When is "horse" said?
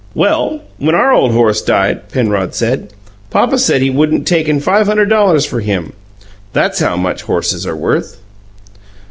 1.31-1.61